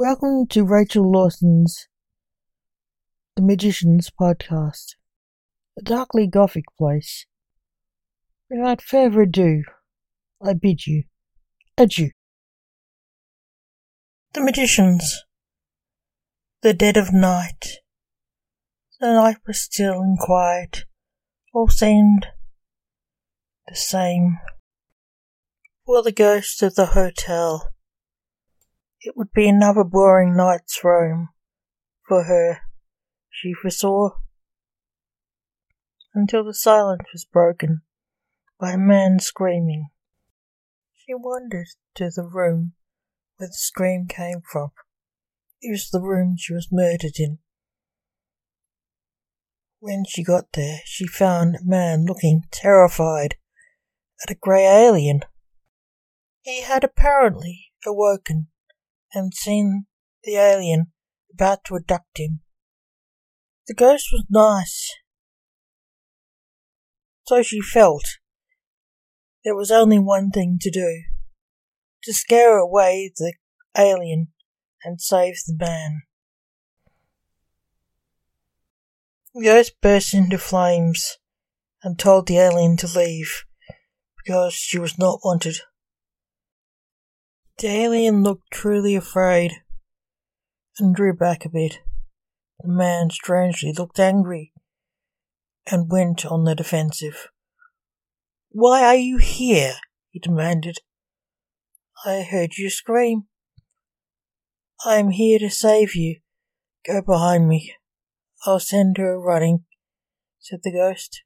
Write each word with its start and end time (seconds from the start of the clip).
Welcome 0.00 0.46
to 0.50 0.62
Rachel 0.62 1.10
Lawson's 1.10 1.88
The 3.34 3.42
Magicians 3.42 4.10
podcast, 4.10 4.94
a 5.76 5.82
darkly 5.82 6.28
gothic 6.28 6.66
place. 6.78 7.26
Without 8.48 8.80
further 8.80 9.22
ado, 9.22 9.64
I 10.40 10.52
bid 10.52 10.86
you 10.86 11.02
adieu. 11.76 12.10
The 14.34 14.40
Magicians. 14.40 15.24
The 16.62 16.74
dead 16.74 16.96
of 16.96 17.12
night. 17.12 17.78
The 19.00 19.12
night 19.14 19.38
was 19.48 19.60
still 19.60 20.00
and 20.00 20.16
quiet. 20.16 20.84
All 21.52 21.68
seemed 21.68 22.28
the 23.66 23.74
same. 23.74 24.38
For 25.84 26.04
the 26.04 26.12
ghost 26.12 26.62
of 26.62 26.76
the 26.76 26.86
hotel 26.86 27.72
it 29.00 29.16
would 29.16 29.32
be 29.32 29.48
another 29.48 29.84
boring 29.84 30.36
night's 30.36 30.82
roam 30.82 31.28
for 32.06 32.24
her, 32.24 32.62
she 33.30 33.52
foresaw, 33.52 34.10
until 36.14 36.44
the 36.44 36.54
silence 36.54 37.04
was 37.12 37.24
broken 37.24 37.82
by 38.58 38.72
a 38.72 38.78
man 38.78 39.18
screaming. 39.20 39.88
She 40.96 41.14
wandered 41.14 41.68
to 41.94 42.10
the 42.10 42.24
room 42.24 42.72
where 43.36 43.48
the 43.48 43.54
scream 43.54 44.06
came 44.08 44.42
from. 44.50 44.70
It 45.60 45.70
was 45.70 45.90
the 45.90 46.00
room 46.00 46.36
she 46.36 46.52
was 46.52 46.68
murdered 46.72 47.18
in. 47.18 47.38
When 49.80 50.04
she 50.08 50.24
got 50.24 50.52
there, 50.54 50.80
she 50.84 51.06
found 51.06 51.56
a 51.56 51.64
man 51.64 52.04
looking 52.04 52.42
terrified 52.50 53.36
at 54.22 54.30
a 54.30 54.34
grey 54.34 54.64
alien. 54.64 55.20
He 56.42 56.62
had 56.62 56.82
apparently 56.82 57.66
awoken 57.86 58.48
and 59.14 59.32
seen 59.34 59.86
the 60.24 60.36
alien 60.36 60.92
about 61.32 61.64
to 61.64 61.76
abduct 61.76 62.18
him. 62.18 62.40
The 63.66 63.74
ghost 63.74 64.08
was 64.12 64.24
nice. 64.30 64.94
So 67.26 67.42
she 67.42 67.60
felt. 67.60 68.04
There 69.44 69.54
was 69.54 69.70
only 69.70 69.98
one 69.98 70.30
thing 70.30 70.58
to 70.60 70.70
do. 70.70 71.02
To 72.04 72.12
scare 72.12 72.56
away 72.58 73.12
the 73.16 73.34
alien 73.76 74.28
and 74.84 75.00
save 75.00 75.34
the 75.46 75.56
man. 75.58 76.02
The 79.34 79.44
ghost 79.44 79.74
burst 79.80 80.14
into 80.14 80.38
flames 80.38 81.18
and 81.82 81.98
told 81.98 82.26
the 82.26 82.38
alien 82.38 82.76
to 82.78 82.86
leave 82.86 83.44
because 84.16 84.54
she 84.54 84.78
was 84.78 84.98
not 84.98 85.20
wanted. 85.22 85.58
The 87.58 87.66
alien 87.66 88.22
looked 88.22 88.52
truly 88.52 88.94
afraid 88.94 89.50
and 90.78 90.94
drew 90.94 91.12
back 91.12 91.44
a 91.44 91.48
bit. 91.48 91.80
The 92.60 92.68
man 92.68 93.10
strangely 93.10 93.72
looked 93.72 93.98
angry 93.98 94.52
and 95.66 95.90
went 95.90 96.24
on 96.24 96.44
the 96.44 96.54
defensive. 96.54 97.26
Why 98.50 98.84
are 98.84 98.94
you 98.94 99.18
here? 99.18 99.74
he 100.10 100.20
demanded. 100.20 100.78
I 102.06 102.22
heard 102.22 102.58
you 102.58 102.70
scream. 102.70 103.24
I 104.86 104.98
am 104.98 105.10
here 105.10 105.40
to 105.40 105.50
save 105.50 105.96
you. 105.96 106.20
Go 106.86 107.02
behind 107.02 107.48
me. 107.48 107.74
I'll 108.46 108.60
send 108.60 108.98
her 108.98 109.18
running, 109.18 109.64
said 110.38 110.60
the 110.62 110.70
ghost. 110.70 111.22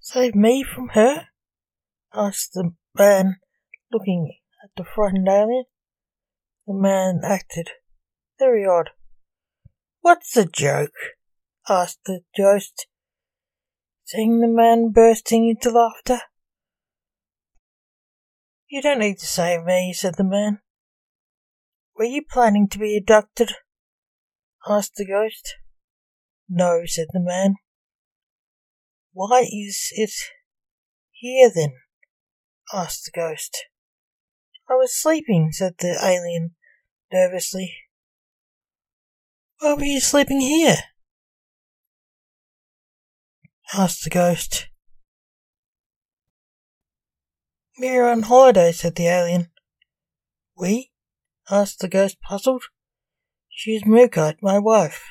Save 0.00 0.34
me 0.34 0.62
from 0.62 0.90
her? 0.90 1.28
asked 2.12 2.52
the 2.52 2.72
man 2.94 3.36
Looking 3.90 4.36
at 4.62 4.70
the 4.76 4.84
frightened 4.84 5.28
alien, 5.28 5.64
the 6.66 6.74
man 6.74 7.22
acted 7.24 7.70
very 8.38 8.66
odd. 8.66 8.90
What's 10.00 10.32
the 10.32 10.44
joke? 10.44 10.92
asked 11.68 12.00
the 12.04 12.20
ghost, 12.36 12.86
seeing 14.04 14.40
the 14.40 14.46
man 14.46 14.90
bursting 14.90 15.48
into 15.48 15.70
laughter. 15.70 16.20
You 18.68 18.82
don't 18.82 18.98
need 18.98 19.18
to 19.18 19.26
save 19.26 19.64
me, 19.64 19.94
said 19.94 20.16
the 20.16 20.24
man. 20.24 20.60
Were 21.96 22.04
you 22.04 22.22
planning 22.30 22.68
to 22.68 22.78
be 22.78 22.96
abducted? 22.96 23.52
asked 24.68 24.96
the 24.96 25.06
ghost. 25.06 25.54
No, 26.46 26.82
said 26.84 27.08
the 27.12 27.20
man. 27.20 27.54
Why 29.12 29.48
is 29.50 29.88
it 29.92 30.12
here 31.12 31.50
then? 31.54 31.72
asked 32.72 33.06
the 33.06 33.18
ghost. 33.18 33.56
I 34.70 34.74
was 34.74 34.94
sleeping, 34.94 35.50
said 35.52 35.76
the 35.78 35.98
alien 36.02 36.54
nervously. 37.12 37.74
Why 39.60 39.74
were 39.74 39.84
you 39.84 40.00
sleeping 40.00 40.40
here? 40.40 40.76
asked 43.74 44.04
the 44.04 44.10
ghost. 44.10 44.68
We're 47.78 48.08
on 48.08 48.22
holiday, 48.22 48.72
said 48.72 48.96
the 48.96 49.06
alien. 49.06 49.50
We? 50.56 50.92
asked 51.50 51.78
the 51.78 51.88
ghost, 51.88 52.20
puzzled. 52.20 52.64
She's 53.48 53.84
Mookaite, 53.84 54.42
my 54.42 54.58
wife. 54.58 55.02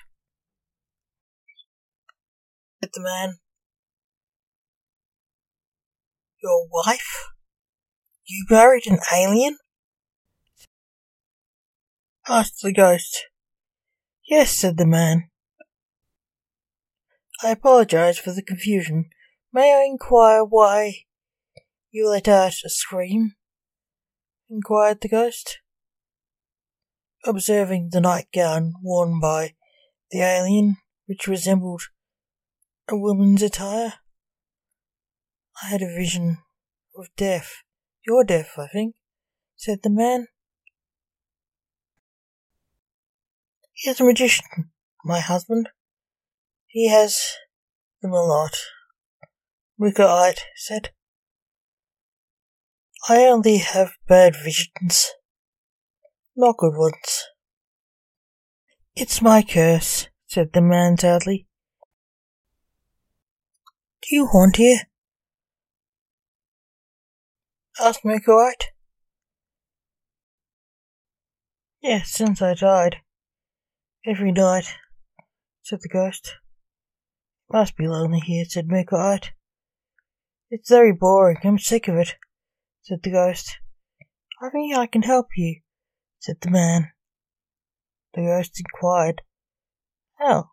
Said 2.80 2.92
the 2.94 3.02
man. 3.02 3.40
Your 6.44 6.68
wife? 6.70 7.37
You 8.30 8.46
married 8.50 8.88
an 8.88 9.00
alien? 9.14 9.58
asked 12.28 12.62
the 12.62 12.74
ghost. 12.74 13.24
Yes, 14.28 14.52
said 14.52 14.76
the 14.76 14.86
man. 14.86 15.30
I 17.42 17.52
apologize 17.52 18.20
for 18.20 18.34
the 18.34 18.44
confusion. 18.44 19.10
May 19.54 19.74
I 19.74 19.86
inquire 19.86 20.44
why 20.44 21.06
you 21.90 22.10
let 22.10 22.28
out 22.28 22.56
a 22.66 22.70
scream? 22.70 23.36
inquired 24.50 25.00
the 25.00 25.08
ghost. 25.08 25.60
Observing 27.24 27.92
the 27.94 28.02
nightgown 28.02 28.74
worn 28.84 29.22
by 29.22 29.56
the 30.12 30.20
alien, 30.20 30.76
which 31.06 31.28
resembled 31.28 31.84
a 32.90 32.98
woman's 32.98 33.42
attire, 33.42 33.94
I 35.64 35.68
had 35.68 35.82
a 35.82 35.96
vision 35.96 36.40
of 36.98 37.08
death 37.16 37.64
you're 38.08 38.24
deaf, 38.24 38.58
I 38.58 38.68
think, 38.68 38.96
said 39.58 39.80
the 39.84 39.90
man. 39.90 40.28
He's 43.74 44.00
a 44.00 44.06
magician, 44.06 44.72
my 45.04 45.20
husband. 45.20 45.70
He 46.68 46.90
has 46.90 47.34
them 48.02 48.12
a 48.12 48.24
lot. 48.24 48.58
Rickerite 49.80 50.40
said. 50.56 50.90
I 53.10 53.26
only 53.26 53.58
have 53.58 53.92
bad 54.08 54.36
visions, 54.36 55.12
not 56.36 56.58
good 56.58 56.76
ones. 56.76 57.26
It's 58.96 59.22
my 59.22 59.44
curse, 59.44 60.08
said 60.26 60.54
the 60.54 60.62
man 60.62 60.98
sadly. 60.98 61.48
Do 64.02 64.16
you 64.16 64.26
haunt 64.28 64.56
here? 64.56 64.80
Asked 67.80 68.04
Mookaite. 68.04 68.72
Yes, 71.80 72.10
since 72.10 72.42
I 72.42 72.56
died. 72.56 72.98
Every 74.04 74.32
night, 74.32 74.74
said 75.62 75.80
the 75.84 75.90
ghost. 75.90 76.38
Must 77.52 77.78
be 77.78 77.88
lonely 77.88 78.20
here, 78.20 78.46
said 78.46 78.68
Mookaite. 78.68 79.30
It's 80.50 80.70
very 80.70 80.92
boring. 80.92 81.38
I'm 81.44 81.60
sick 81.60 81.88
of 81.88 81.96
it, 81.96 82.16
said 82.82 83.04
the 83.04 83.12
ghost. 83.12 83.58
I 84.42 84.50
think 84.50 84.76
I 84.76 84.88
can 84.88 85.04
help 85.04 85.28
you, 85.36 85.62
said 86.20 86.38
the 86.42 86.50
man. 86.50 86.92
The 88.16 88.22
ghost 88.22 88.60
inquired, 88.60 89.22
How? 90.16 90.50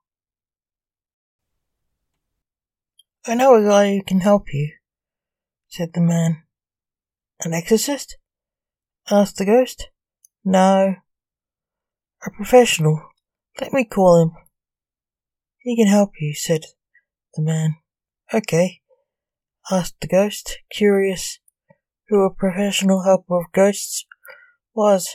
I 3.26 3.34
know 3.34 3.54
a 3.54 3.66
guy 3.66 3.94
who 3.94 4.02
can 4.02 4.20
help 4.20 4.52
you, 4.52 4.74
said 5.68 5.94
the 5.94 6.02
man. 6.02 6.43
An 7.44 7.52
exorcist? 7.52 8.16
asked 9.10 9.36
the 9.36 9.44
ghost. 9.44 9.90
No. 10.44 10.96
A 12.26 12.30
professional. 12.30 13.02
Let 13.60 13.72
me 13.72 13.84
call 13.84 14.22
him. 14.22 14.30
He 15.58 15.76
can 15.76 15.88
help 15.88 16.12
you, 16.20 16.34
said 16.34 16.62
the 17.34 17.42
man. 17.42 17.76
Okay, 18.32 18.80
asked 19.70 19.96
the 20.00 20.08
ghost, 20.08 20.58
curious 20.70 21.38
who 22.08 22.24
a 22.24 22.34
professional 22.34 23.02
helper 23.02 23.40
of 23.40 23.52
ghosts 23.52 24.06
was. 24.74 25.08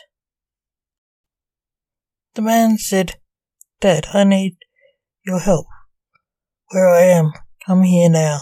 The 2.36 2.42
man 2.42 2.78
said, 2.78 3.20
Dad, 3.82 4.08
I 4.14 4.24
need 4.24 4.58
your 5.26 5.40
help. 5.40 5.66
Where 6.70 6.90
I 6.90 7.02
am, 7.02 7.32
come 7.66 7.84
here 7.84 8.10
now. 8.10 8.42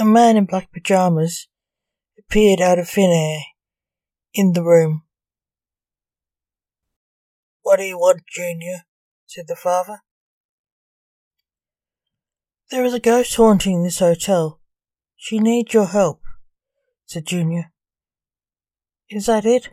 A 0.00 0.04
man 0.04 0.36
in 0.36 0.44
black 0.44 0.70
pajamas 0.70 1.48
appeared 2.16 2.60
out 2.60 2.78
of 2.78 2.88
thin 2.88 3.10
air 3.10 3.40
in 4.32 4.52
the 4.52 4.62
room. 4.62 5.02
What 7.62 7.78
do 7.78 7.82
you 7.82 7.98
want, 7.98 8.22
Junior? 8.28 8.84
said 9.26 9.48
the 9.48 9.56
father. 9.56 10.02
There 12.70 12.84
is 12.84 12.94
a 12.94 13.00
ghost 13.00 13.34
haunting 13.34 13.82
this 13.82 13.98
hotel. 13.98 14.60
She 15.16 15.40
needs 15.40 15.74
your 15.74 15.86
help, 15.86 16.22
said 17.06 17.26
Junior. 17.26 17.72
Is 19.10 19.26
that 19.26 19.44
it? 19.44 19.70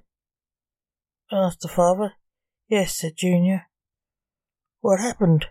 asked 1.31 1.61
the 1.61 1.67
father. 1.67 2.13
Yes, 2.67 2.97
said 2.97 3.15
Junior. 3.15 3.67
What 4.81 4.99
happened? 4.99 5.45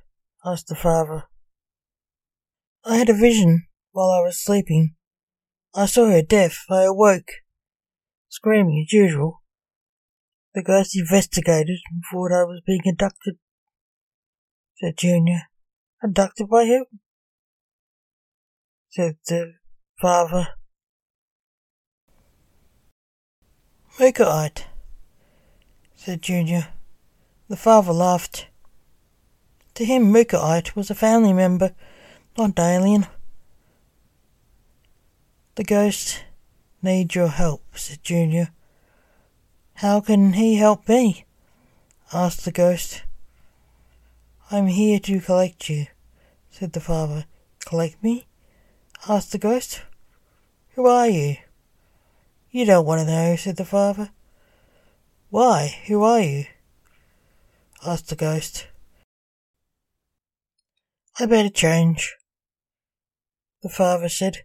asked 0.44 0.66
the 0.66 0.74
father. 0.74 1.24
I 2.84 2.96
had 2.96 3.08
a 3.08 3.14
vision 3.14 3.68
while 3.94 4.10
I 4.10 4.20
was 4.20 4.42
sleeping. 4.42 4.96
I 5.72 5.86
saw 5.86 6.06
her 6.10 6.20
death. 6.20 6.58
I 6.68 6.82
awoke, 6.82 7.30
screaming 8.28 8.84
as 8.86 8.92
usual. 8.92 9.40
The 10.52 10.62
ghost 10.62 10.96
investigated 10.96 11.78
and 11.90 12.02
thought 12.10 12.32
I 12.32 12.44
was 12.44 12.60
being 12.66 12.82
abducted, 12.86 13.36
said 14.76 14.98
Junior. 14.98 15.42
Abducted 16.02 16.48
by 16.48 16.66
who? 16.66 16.86
said 18.90 19.16
the 19.26 19.54
father. 20.00 20.48
Mookaite, 23.98 24.64
said 25.94 26.20
Junior. 26.20 26.68
The 27.48 27.56
father 27.56 27.92
laughed. 27.92 28.48
To 29.74 29.84
him, 29.84 30.12
Mookaite 30.12 30.74
was 30.74 30.90
a 30.90 30.94
family 30.94 31.32
member, 31.32 31.74
not 32.36 32.58
alien. 32.58 33.06
The 35.56 35.62
ghost 35.62 36.24
needs 36.82 37.14
your 37.14 37.28
help, 37.28 37.62
said 37.76 38.02
Junior. 38.02 38.50
How 39.74 40.00
can 40.00 40.32
he 40.32 40.56
help 40.56 40.88
me? 40.88 41.26
asked 42.12 42.44
the 42.44 42.50
ghost. 42.50 43.04
I'm 44.50 44.66
here 44.66 44.98
to 44.98 45.20
collect 45.20 45.68
you, 45.68 45.86
said 46.50 46.72
the 46.72 46.80
father. 46.80 47.26
Collect 47.64 48.02
me? 48.02 48.26
asked 49.08 49.30
the 49.30 49.38
ghost. 49.38 49.82
Who 50.74 50.86
are 50.86 51.08
you? 51.08 51.36
You 52.50 52.64
don't 52.64 52.86
want 52.86 53.02
to 53.02 53.06
know, 53.06 53.36
said 53.36 53.56
the 53.56 53.64
father. 53.64 54.10
Why? 55.30 55.78
Who 55.86 56.02
are 56.02 56.20
you? 56.20 56.46
asked 57.86 58.08
the 58.08 58.16
ghost. 58.16 58.66
I 61.20 61.26
better 61.26 61.48
change, 61.48 62.16
the 63.62 63.68
father 63.68 64.08
said, 64.08 64.38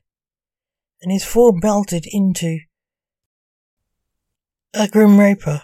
and 1.02 1.12
his 1.12 1.24
form 1.24 1.60
melted 1.62 2.06
into 2.08 2.60
a 4.74 4.88
grim 4.88 5.20
reaper. 5.20 5.64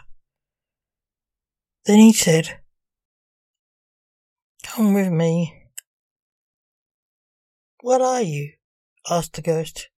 Then 1.85 1.99
he 1.99 2.13
said, 2.13 2.59
Come 4.63 4.93
with 4.93 5.11
me. 5.11 5.53
What 7.81 8.01
are 8.01 8.21
you? 8.21 8.53
asked 9.09 9.33
the 9.33 9.41
ghost. 9.41 9.89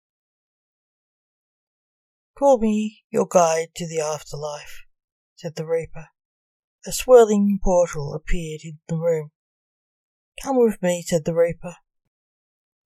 Call 2.38 2.60
me 2.60 3.04
your 3.10 3.26
guide 3.26 3.70
to 3.78 3.88
the 3.88 4.00
afterlife, 4.00 4.84
said 5.36 5.56
the 5.56 5.66
Reaper. 5.66 6.10
A 6.86 6.92
swirling 6.92 7.60
portal 7.64 8.14
appeared 8.14 8.62
in 8.64 8.78
the 8.88 8.98
room. 8.98 9.32
Come 10.44 10.58
with 10.60 10.80
me, 10.84 11.02
said 11.02 11.26
the 11.26 11.34
Reaper. 11.34 11.78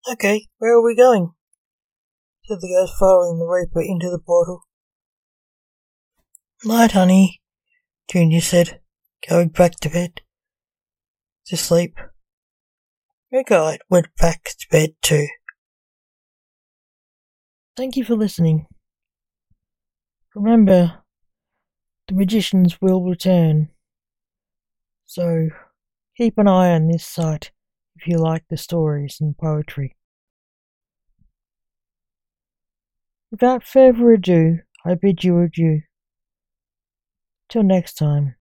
Okay, 0.09 0.47
where 0.59 0.73
are 0.73 0.83
we 0.83 0.95
going? 0.95 1.33
Said 2.45 2.57
the 2.59 2.67
ghost, 2.67 2.93
following 2.99 3.39
the 3.39 3.45
Reaper 3.45 3.81
into 3.81 4.09
the 4.09 4.19
portal. 4.19 4.63
Night, 6.63 6.91
honey, 6.91 7.41
Junior 8.09 8.41
said, 8.41 8.79
going 9.27 9.49
back 9.49 9.79
to 9.81 9.89
bed. 9.89 10.21
To 11.47 11.57
sleep. 11.57 11.97
Guide 13.47 13.79
went 13.89 14.07
back 14.19 14.43
to 14.43 14.67
bed 14.69 14.91
too. 15.01 15.27
Thank 17.77 17.95
you 17.95 18.03
for 18.03 18.15
listening. 18.15 18.67
Remember, 20.35 21.03
the 22.07 22.13
magicians 22.13 22.79
will 22.81 23.03
return. 23.03 23.69
So, 25.05 25.49
keep 26.17 26.37
an 26.37 26.47
eye 26.47 26.71
on 26.71 26.87
this 26.87 27.05
site 27.05 27.51
if 27.95 28.07
you 28.07 28.17
like 28.17 28.43
the 28.49 28.57
stories 28.57 29.17
and 29.19 29.37
poetry. 29.37 29.95
Without 33.31 33.63
further 33.63 34.11
ado, 34.11 34.59
I 34.85 34.95
bid 34.95 35.23
you 35.23 35.39
adieu. 35.39 35.81
Till 37.49 37.63
next 37.63 37.93
time. 37.93 38.35